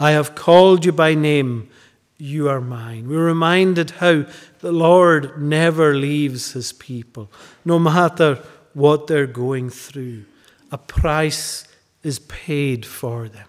[0.00, 1.70] I have called you by name.
[2.18, 3.08] You are mine.
[3.08, 4.24] We're reminded how
[4.58, 7.30] the Lord never leaves his people,
[7.64, 8.42] no matter
[8.74, 10.24] what they're going through.
[10.72, 11.62] A price
[12.02, 13.46] is paid for them.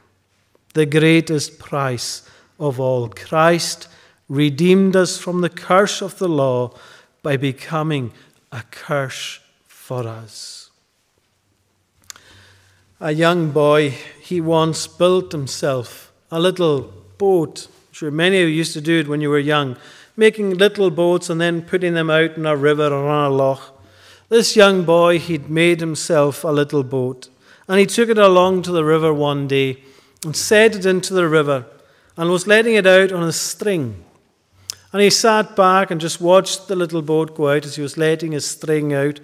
[0.74, 2.28] The greatest price
[2.59, 3.09] of all.
[3.09, 3.88] Christ
[4.30, 6.74] redeemed us from the curse of the law
[7.22, 8.13] by becoming
[8.51, 10.69] a curse for us.
[13.01, 13.89] A young boy,
[14.22, 17.67] he once built himself a little boat.
[17.67, 19.76] I'm sure many of you used to do it when you were young,
[20.15, 23.78] making little boats and then putting them out in a river or on a loch.
[24.30, 27.28] This young boy, he'd made himself a little boat,
[27.67, 29.84] and he took it along to the river one day
[30.26, 31.65] and set it into the river
[32.17, 34.03] and was letting it out on a string.
[34.93, 37.97] And he sat back and just watched the little boat go out as he was
[37.97, 39.19] letting his string out.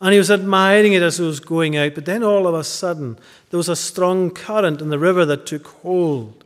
[0.00, 1.94] And he was admiring it as it was going out.
[1.94, 3.18] But then all of a sudden,
[3.50, 6.44] there was a strong current in the river that took hold.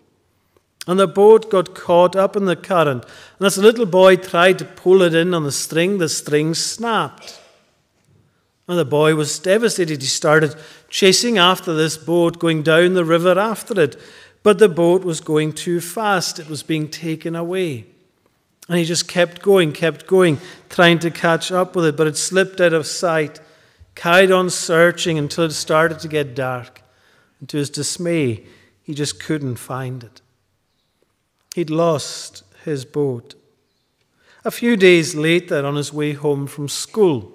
[0.87, 3.05] And the boat got caught up in the current.
[3.39, 6.55] And as the little boy tried to pull it in on the string, the string
[6.55, 7.41] snapped.
[8.69, 10.03] And the boy was devastated.
[10.03, 10.57] He started
[10.89, 13.97] chasing after this boat, going down the river after it.
[14.43, 17.87] But the boat was going too fast, it was being taken away.
[18.69, 22.17] And he just kept going, kept going, trying to catch up with it, but it
[22.17, 23.41] slipped out of sight,
[23.95, 26.83] carried on searching until it started to get dark.
[27.41, 28.45] And to his dismay,
[28.83, 30.21] He just couldn't find it.
[31.55, 33.35] He'd lost his boat.
[34.45, 37.33] A few days later, on his way home from school,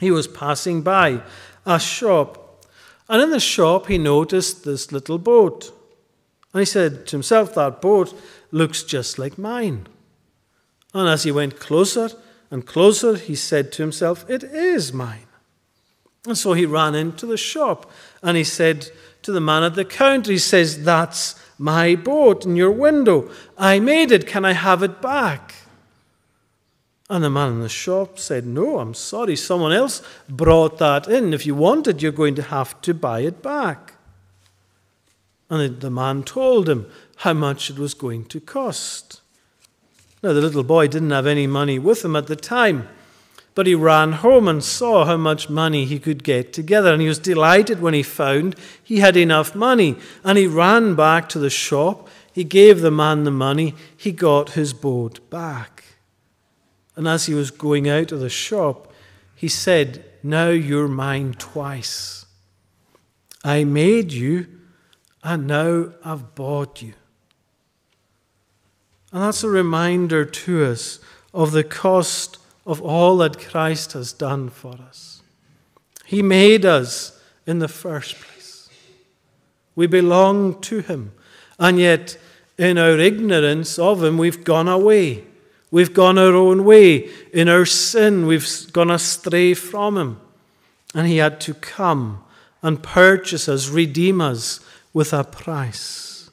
[0.00, 1.22] he was passing by
[1.64, 2.45] a shop.
[3.08, 5.72] And in the shop, he noticed this little boat.
[6.52, 8.18] And he said to himself, That boat
[8.50, 9.86] looks just like mine.
[10.94, 12.10] And as he went closer
[12.50, 15.26] and closer, he said to himself, It is mine.
[16.26, 17.90] And so he ran into the shop
[18.22, 18.88] and he said
[19.22, 23.30] to the man at the counter, He says, That's my boat in your window.
[23.56, 24.26] I made it.
[24.26, 25.55] Can I have it back?
[27.08, 29.36] And the man in the shop said, No, I'm sorry.
[29.36, 31.32] Someone else brought that in.
[31.32, 33.94] If you want it, you're going to have to buy it back.
[35.48, 39.20] And the man told him how much it was going to cost.
[40.22, 42.88] Now, the little boy didn't have any money with him at the time,
[43.54, 46.92] but he ran home and saw how much money he could get together.
[46.92, 49.96] And he was delighted when he found he had enough money.
[50.24, 52.08] And he ran back to the shop.
[52.32, 53.76] He gave the man the money.
[53.96, 55.84] He got his boat back.
[56.96, 58.92] And as he was going out of the shop,
[59.34, 62.24] he said, Now you're mine twice.
[63.44, 64.48] I made you,
[65.22, 66.94] and now I've bought you.
[69.12, 70.98] And that's a reminder to us
[71.32, 75.22] of the cost of all that Christ has done for us.
[76.04, 78.68] He made us in the first place.
[79.74, 81.12] We belong to Him,
[81.58, 82.18] and yet
[82.58, 85.24] in our ignorance of Him, we've gone away.
[85.70, 87.10] We've gone our own way.
[87.32, 90.20] In our sin, we've gone astray from Him.
[90.94, 92.24] And He had to come
[92.62, 94.60] and purchase us, redeem us
[94.92, 96.30] with a price.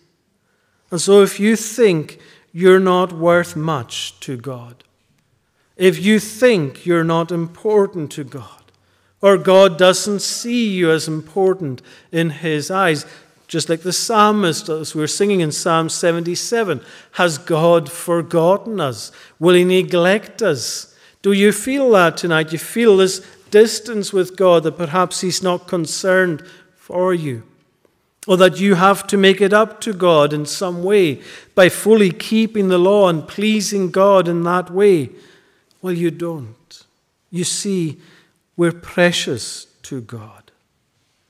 [0.90, 2.20] And so, if you think
[2.52, 4.84] you're not worth much to God,
[5.76, 8.64] if you think you're not important to God,
[9.22, 11.82] or God doesn't see you as important
[12.12, 13.06] in His eyes,
[13.48, 16.82] just like the psalmist, as we were singing in Psalm 77,
[17.14, 19.12] has God forgotten us?
[19.40, 20.96] Will He neglect us?
[21.22, 22.52] Do you feel that tonight?
[22.52, 26.44] You feel this distance with God that perhaps He's not concerned
[26.76, 27.44] for you?
[28.26, 31.22] Or that you have to make it up to God in some way
[31.56, 35.10] by fully keeping the law and pleasing God in that way?
[35.82, 36.86] Well, you don't.
[37.30, 38.00] You see,
[38.56, 40.52] we're precious to God.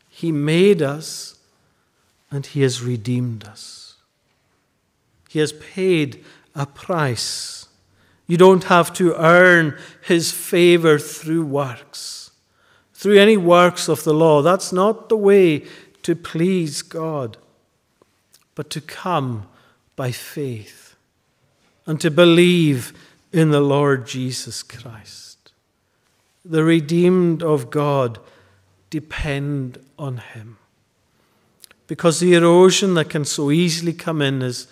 [0.10, 1.40] He made us
[2.34, 3.96] and He has redeemed us.
[5.30, 6.26] He has paid
[6.56, 7.68] a price.
[8.26, 12.32] You don't have to earn His favor through works,
[12.94, 14.42] through any works of the law.
[14.42, 15.66] That's not the way
[16.02, 17.38] to please God,
[18.56, 19.48] but to come
[19.96, 20.96] by faith
[21.86, 22.94] and to believe
[23.32, 25.52] in the Lord Jesus Christ.
[26.44, 28.18] The redeemed of God
[28.90, 30.58] depend on Him.
[31.94, 34.66] Because the erosion that can so easily come in is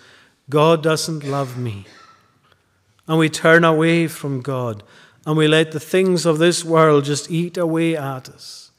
[0.50, 1.86] God doesn't love me.
[3.06, 4.82] And we turn away from God
[5.24, 8.72] and we let the things of this world just eat away at us.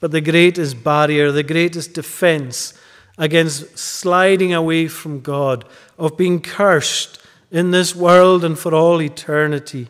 [0.00, 2.74] But the greatest barrier, the greatest defense
[3.16, 5.64] against sliding away from God,
[5.96, 7.20] of being cursed,
[7.52, 9.86] in this world and for all eternity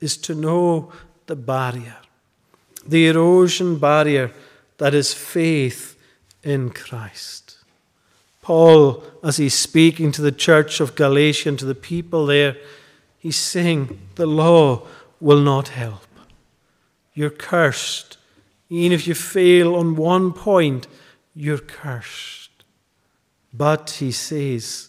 [0.00, 0.90] is to know
[1.26, 1.98] the barrier,
[2.86, 4.32] the erosion barrier
[4.78, 5.91] that is faith
[6.42, 7.58] in Christ.
[8.40, 12.56] Paul, as he's speaking to the church of Galatia and to the people there,
[13.18, 14.82] he's saying, The law
[15.20, 16.06] will not help.
[17.14, 18.18] You're cursed.
[18.68, 20.88] Even if you fail on one point,
[21.34, 22.50] you're cursed.
[23.54, 24.88] But, he says,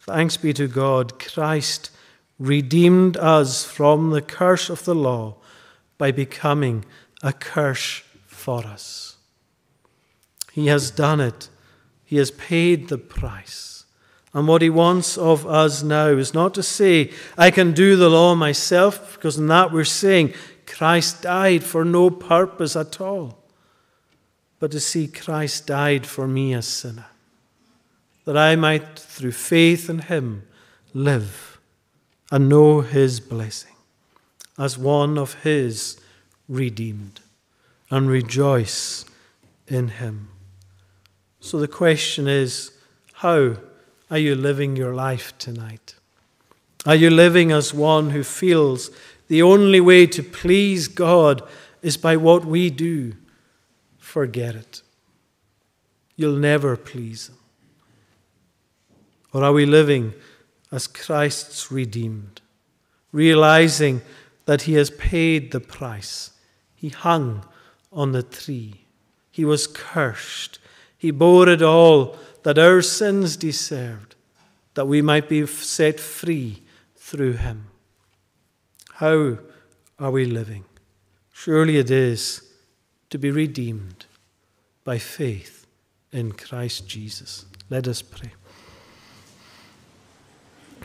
[0.00, 1.90] Thanks be to God, Christ
[2.38, 5.36] redeemed us from the curse of the law
[5.96, 6.84] by becoming
[7.22, 9.11] a curse for us.
[10.52, 11.48] He has done it,
[12.04, 13.84] He has paid the price.
[14.34, 18.08] And what He wants of us now is not to say, I can do the
[18.08, 20.34] law myself, because in that we're saying
[20.66, 23.38] Christ died for no purpose at all,
[24.58, 27.06] but to see Christ died for me, a sinner
[28.24, 30.44] that I might, through faith in him,
[30.94, 31.58] live
[32.30, 33.74] and know his blessing
[34.58, 36.00] as one of his
[36.48, 37.20] redeemed
[37.90, 39.04] and rejoice
[39.66, 40.28] in him.
[41.42, 42.70] So the question is
[43.14, 43.56] how
[44.08, 45.96] are you living your life tonight?
[46.86, 48.92] Are you living as one who feels
[49.26, 51.42] the only way to please God
[51.82, 53.14] is by what we do?
[53.98, 54.82] Forget it.
[56.14, 57.38] You'll never please Him.
[59.32, 60.14] Or are we living
[60.70, 62.40] as Christ's redeemed,
[63.10, 64.02] realizing
[64.44, 66.30] that He has paid the price?
[66.76, 67.44] He hung
[67.92, 68.84] on the tree,
[69.32, 70.60] He was cursed,
[71.02, 74.14] He bore it all that our sins deserved,
[74.74, 76.62] that we might be set free
[76.94, 77.66] through him.
[78.92, 79.38] How
[79.98, 80.64] are we living?
[81.32, 82.48] Surely it is
[83.10, 84.06] to be redeemed
[84.84, 85.66] by faith
[86.12, 87.46] in Christ Jesus.
[87.68, 88.30] Let us pray.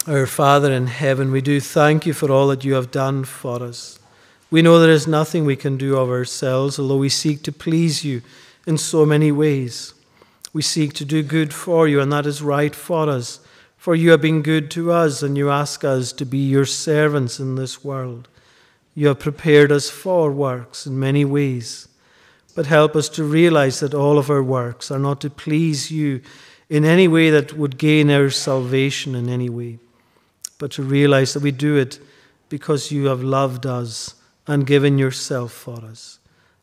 [0.08, 3.62] Our Father in heaven, we do thank you for all that you have done for
[3.62, 4.00] us.
[4.50, 8.04] We know there is nothing we can do of ourselves, although we seek to please
[8.04, 8.24] you
[8.66, 9.94] in so many ways.
[10.54, 13.40] We seek to do good for you, and that is right for us.
[13.78, 17.40] For you have been good to us, and you ask us to be your servants
[17.40, 18.28] in this world.
[18.96, 21.88] You have prepared us for works in many ways.
[22.56, 26.22] But help us to realize that all of our works are not to please you
[26.70, 29.80] in any way that would gain our salvation in any way,
[30.58, 32.00] but to realize that we do it
[32.50, 34.16] because you have loved us
[34.48, 36.20] and given yourself for us,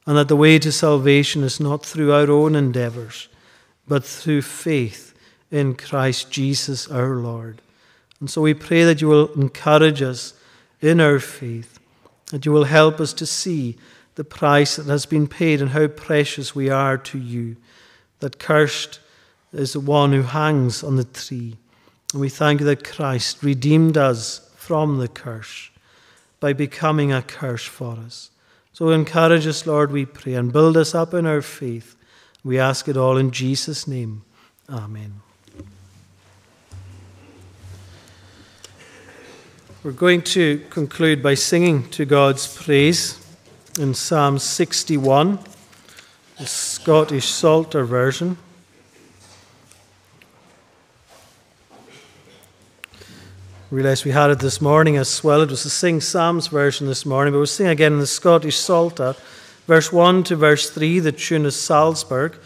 [0.06, 3.28] and that the way to salvation is not through our own endeavors,
[3.86, 5.14] but through faith
[5.50, 7.60] in Christ Jesus our Lord.
[8.20, 10.34] And so we pray that you will encourage us
[10.80, 11.78] in our faith,
[12.30, 13.76] that you will help us to see
[14.14, 17.56] the price that has been paid and how precious we are to you,
[18.20, 19.00] that cursed
[19.52, 21.56] is the one who hangs on the tree.
[22.12, 25.70] And we thank you that Christ redeemed us from the curse
[26.40, 28.30] by becoming a curse for us.
[28.72, 31.96] So encourage us, Lord, we pray, and build us up in our faith.
[32.44, 34.22] We ask it all in Jesus' name.
[34.68, 35.22] Amen.
[39.82, 43.18] We're going to conclude by singing to God's praise
[43.80, 45.38] in Psalm 61,
[46.38, 48.36] the Scottish Psalter version.
[53.74, 55.40] realized we had it this morning as well.
[55.40, 58.56] It was the Sing Psalms version this morning, but we'll sing again in the Scottish
[58.56, 59.16] Psalter,
[59.66, 61.00] verse 1 to verse 3.
[61.00, 62.36] The tune is Salzburg.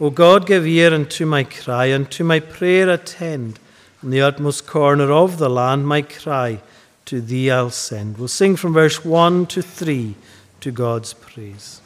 [0.00, 3.58] O God, give ear unto my cry, and to my prayer attend.
[4.02, 6.60] In the utmost corner of the land, my cry
[7.06, 8.18] to thee I'll send.
[8.18, 10.14] We'll sing from verse 1 to 3
[10.60, 11.80] to God's praise.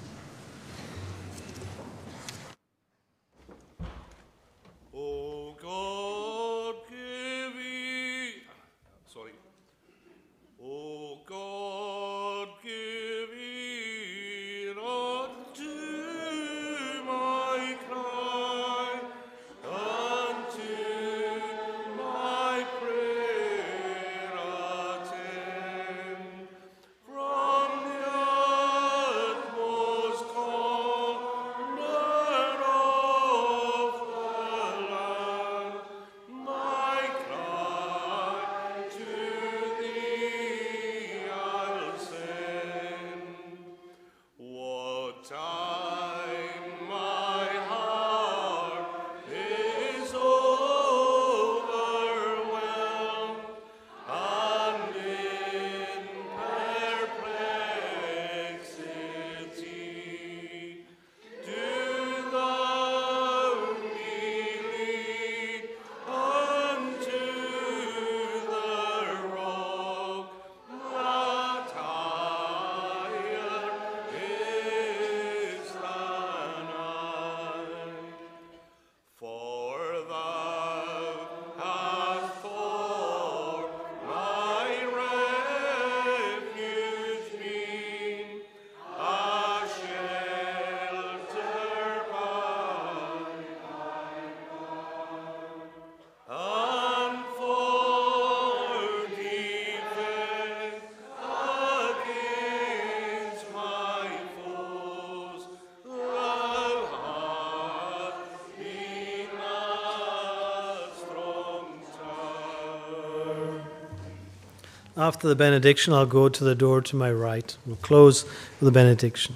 [115.00, 117.56] After the benediction, I'll go to the door to my right.
[117.64, 119.34] We'll close with the benediction.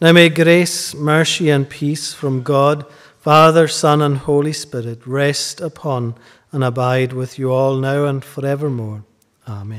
[0.00, 2.86] Now may grace, mercy, and peace from God,
[3.20, 6.14] Father, Son, and Holy Spirit rest upon
[6.52, 9.04] and abide with you all now and forevermore.
[9.46, 9.77] Amen.